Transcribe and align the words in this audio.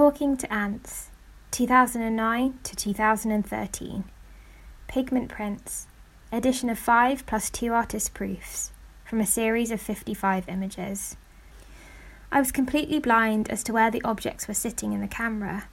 Talking 0.00 0.38
to 0.38 0.50
Ants, 0.50 1.10
2009 1.50 2.58
to 2.62 2.74
2013. 2.74 4.04
Pigment 4.88 5.28
Prints, 5.28 5.88
edition 6.32 6.70
of 6.70 6.78
5 6.78 7.26
plus 7.26 7.50
2 7.50 7.74
artist 7.74 8.14
proofs, 8.14 8.72
from 9.04 9.20
a 9.20 9.26
series 9.26 9.70
of 9.70 9.78
55 9.78 10.48
images. 10.48 11.18
I 12.32 12.38
was 12.38 12.50
completely 12.50 12.98
blind 12.98 13.50
as 13.50 13.62
to 13.64 13.74
where 13.74 13.90
the 13.90 14.00
objects 14.02 14.48
were 14.48 14.54
sitting 14.54 14.94
in 14.94 15.02
the 15.02 15.06
camera. 15.06 15.68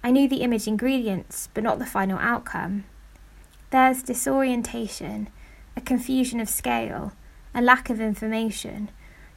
I 0.00 0.12
knew 0.12 0.28
the 0.28 0.42
image 0.42 0.68
ingredients, 0.68 1.48
but 1.52 1.64
not 1.64 1.80
the 1.80 1.86
final 1.86 2.20
outcome. 2.20 2.84
There's 3.70 4.04
disorientation, 4.04 5.28
a 5.76 5.80
confusion 5.80 6.38
of 6.38 6.48
scale, 6.48 7.14
a 7.52 7.60
lack 7.60 7.90
of 7.90 8.00
information. 8.00 8.90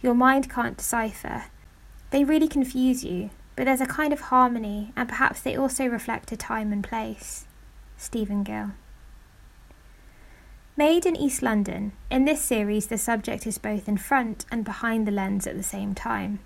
Your 0.03 0.13
mind 0.13 0.51
can't 0.51 0.77
decipher. 0.77 1.45
They 2.11 2.23
really 2.23 2.47
confuse 2.47 3.03
you, 3.03 3.31
but 3.59 3.65
there's 3.65 3.81
a 3.81 3.85
kind 3.85 4.13
of 4.13 4.21
harmony, 4.21 4.93
and 4.95 5.09
perhaps 5.09 5.41
they 5.41 5.53
also 5.53 5.85
reflect 5.85 6.31
a 6.31 6.37
time 6.37 6.71
and 6.71 6.81
place. 6.81 7.45
Stephen 7.97 8.41
Gill. 8.41 8.71
Made 10.77 11.05
in 11.05 11.17
East 11.17 11.41
London, 11.41 11.91
in 12.09 12.23
this 12.23 12.41
series 12.41 12.87
the 12.87 12.97
subject 12.97 13.45
is 13.45 13.57
both 13.57 13.89
in 13.89 13.97
front 13.97 14.45
and 14.49 14.63
behind 14.63 15.05
the 15.05 15.11
lens 15.11 15.45
at 15.45 15.57
the 15.57 15.61
same 15.61 15.93
time. 15.93 16.39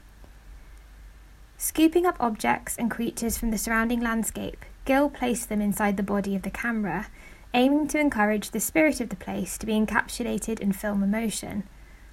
Scooping 1.55 2.07
up 2.07 2.17
objects 2.19 2.75
and 2.77 2.89
creatures 2.89 3.37
from 3.37 3.51
the 3.51 3.59
surrounding 3.59 4.01
landscape, 4.01 4.65
Gill 4.83 5.11
placed 5.11 5.49
them 5.49 5.61
inside 5.61 5.97
the 5.97 6.01
body 6.01 6.35
of 6.35 6.41
the 6.41 6.49
camera, 6.49 7.09
aiming 7.53 7.89
to 7.89 7.99
encourage 7.99 8.49
the 8.49 8.59
spirit 8.59 8.99
of 8.99 9.09
the 9.09 9.15
place 9.15 9.59
to 9.59 9.67
be 9.67 9.73
encapsulated 9.73 10.59
in 10.59 10.71
film 10.71 11.03
emulsion, 11.03 11.61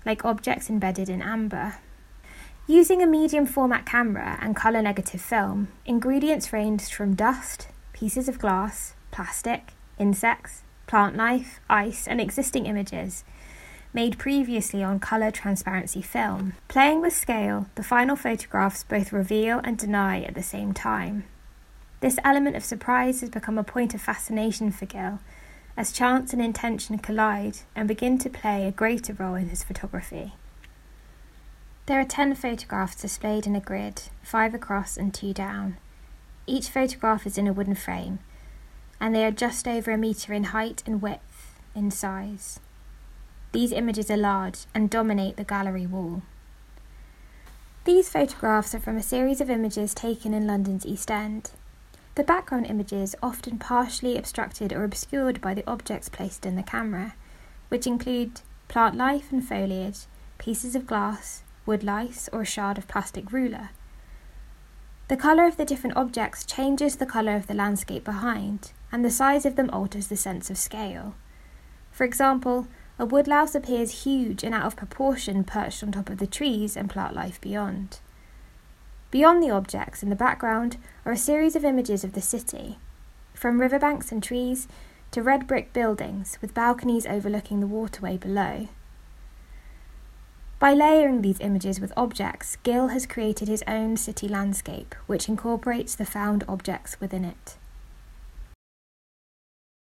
like 0.04 0.26
objects 0.26 0.68
embedded 0.68 1.08
in 1.08 1.22
amber. 1.22 1.76
Using 2.70 3.02
a 3.02 3.06
medium 3.06 3.46
format 3.46 3.84
camera 3.84 4.38
and 4.40 4.54
colour 4.54 4.80
negative 4.80 5.20
film, 5.20 5.66
ingredients 5.86 6.52
ranged 6.52 6.94
from 6.94 7.16
dust, 7.16 7.66
pieces 7.92 8.28
of 8.28 8.38
glass, 8.38 8.94
plastic, 9.10 9.72
insects, 9.98 10.62
plant 10.86 11.16
life, 11.16 11.58
ice, 11.68 12.06
and 12.06 12.20
existing 12.20 12.66
images, 12.66 13.24
made 13.92 14.20
previously 14.20 14.84
on 14.84 15.00
colour 15.00 15.32
transparency 15.32 16.00
film. 16.00 16.52
Playing 16.68 17.00
with 17.00 17.12
scale, 17.12 17.66
the 17.74 17.82
final 17.82 18.14
photographs 18.14 18.84
both 18.84 19.12
reveal 19.12 19.60
and 19.64 19.76
deny 19.76 20.22
at 20.22 20.36
the 20.36 20.40
same 20.40 20.72
time. 20.72 21.24
This 21.98 22.20
element 22.22 22.54
of 22.54 22.62
surprise 22.64 23.20
has 23.20 23.30
become 23.30 23.58
a 23.58 23.64
point 23.64 23.94
of 23.94 24.00
fascination 24.00 24.70
for 24.70 24.86
Gill, 24.86 25.18
as 25.76 25.90
chance 25.90 26.32
and 26.32 26.40
intention 26.40 26.98
collide 26.98 27.58
and 27.74 27.88
begin 27.88 28.16
to 28.18 28.30
play 28.30 28.64
a 28.64 28.70
greater 28.70 29.14
role 29.14 29.34
in 29.34 29.48
his 29.48 29.64
photography. 29.64 30.34
There 31.90 31.98
are 31.98 32.04
10 32.04 32.36
photographs 32.36 32.94
displayed 32.94 33.48
in 33.48 33.56
a 33.56 33.60
grid, 33.60 34.02
5 34.22 34.54
across 34.54 34.96
and 34.96 35.12
2 35.12 35.34
down. 35.34 35.76
Each 36.46 36.68
photograph 36.68 37.26
is 37.26 37.36
in 37.36 37.48
a 37.48 37.52
wooden 37.52 37.74
frame, 37.74 38.20
and 39.00 39.12
they 39.12 39.24
are 39.24 39.32
just 39.32 39.66
over 39.66 39.90
a 39.90 39.98
metre 39.98 40.32
in 40.32 40.44
height 40.54 40.84
and 40.86 41.02
width 41.02 41.58
in 41.74 41.90
size. 41.90 42.60
These 43.50 43.72
images 43.72 44.08
are 44.08 44.16
large 44.16 44.66
and 44.72 44.88
dominate 44.88 45.36
the 45.36 45.42
gallery 45.42 45.84
wall. 45.84 46.22
These 47.82 48.08
photographs 48.08 48.72
are 48.72 48.78
from 48.78 48.96
a 48.96 49.02
series 49.02 49.40
of 49.40 49.50
images 49.50 49.92
taken 49.92 50.32
in 50.32 50.46
London's 50.46 50.86
East 50.86 51.10
End. 51.10 51.50
The 52.14 52.22
background 52.22 52.66
images 52.66 53.16
often 53.20 53.58
partially 53.58 54.16
obstructed 54.16 54.72
or 54.72 54.84
obscured 54.84 55.40
by 55.40 55.54
the 55.54 55.68
objects 55.68 56.08
placed 56.08 56.46
in 56.46 56.54
the 56.54 56.62
camera, 56.62 57.16
which 57.68 57.88
include 57.88 58.42
plant 58.68 58.94
life 58.94 59.32
and 59.32 59.44
foliage, 59.44 60.02
pieces 60.38 60.76
of 60.76 60.86
glass, 60.86 61.42
wood 61.70 61.84
lice, 61.84 62.28
or 62.32 62.40
a 62.42 62.44
shard 62.44 62.78
of 62.78 62.88
plastic 62.88 63.30
ruler. 63.30 63.70
The 65.06 65.16
colour 65.16 65.46
of 65.46 65.56
the 65.56 65.64
different 65.64 65.96
objects 65.96 66.44
changes 66.44 66.96
the 66.96 67.06
colour 67.06 67.36
of 67.36 67.46
the 67.46 67.54
landscape 67.54 68.02
behind, 68.02 68.72
and 68.90 69.04
the 69.04 69.10
size 69.10 69.46
of 69.46 69.54
them 69.54 69.70
alters 69.70 70.08
the 70.08 70.16
sense 70.16 70.50
of 70.50 70.58
scale. 70.58 71.14
For 71.92 72.02
example, 72.02 72.66
a 72.98 73.06
woodlouse 73.06 73.54
appears 73.54 74.02
huge 74.02 74.42
and 74.42 74.52
out 74.52 74.66
of 74.66 74.74
proportion 74.74 75.44
perched 75.44 75.84
on 75.84 75.92
top 75.92 76.10
of 76.10 76.18
the 76.18 76.26
trees 76.26 76.76
and 76.76 76.90
plant 76.90 77.14
life 77.14 77.40
beyond. 77.40 78.00
Beyond 79.12 79.40
the 79.40 79.52
objects 79.52 80.02
in 80.02 80.10
the 80.10 80.16
background 80.16 80.76
are 81.04 81.12
a 81.12 81.16
series 81.16 81.54
of 81.54 81.64
images 81.64 82.02
of 82.02 82.14
the 82.14 82.20
city, 82.20 82.80
from 83.32 83.60
riverbanks 83.60 84.10
and 84.10 84.20
trees 84.20 84.66
to 85.12 85.22
red 85.22 85.46
brick 85.46 85.72
buildings 85.72 86.36
with 86.42 86.52
balconies 86.52 87.06
overlooking 87.06 87.60
the 87.60 87.68
waterway 87.68 88.16
below. 88.16 88.66
By 90.60 90.74
layering 90.74 91.22
these 91.22 91.40
images 91.40 91.80
with 91.80 91.90
objects, 91.96 92.56
Gill 92.64 92.88
has 92.88 93.06
created 93.06 93.48
his 93.48 93.64
own 93.66 93.96
city 93.96 94.28
landscape, 94.28 94.94
which 95.06 95.26
incorporates 95.26 95.94
the 95.94 96.04
found 96.04 96.44
objects 96.46 97.00
within 97.00 97.24
it. 97.24 97.56